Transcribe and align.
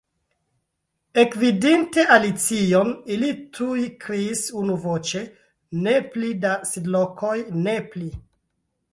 Ekvidinte 1.23 2.05
Alicion, 2.13 2.93
ili 3.15 3.29
tuj 3.57 3.83
kriis 4.05 4.41
unuvoĉe. 4.61 5.21
"Ne 5.83 5.93
pli 6.15 6.31
da 6.47 6.55
sidlokoj, 6.71 7.35
ne 7.67 7.75
pli!" 7.93 8.09